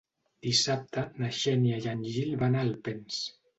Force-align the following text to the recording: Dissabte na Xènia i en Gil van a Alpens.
Dissabte 0.45 1.03
na 1.25 1.29
Xènia 1.41 1.79
i 1.85 1.87
en 1.93 2.03
Gil 2.17 2.35
van 2.43 2.59
a 2.61 2.67
Alpens. 2.69 3.25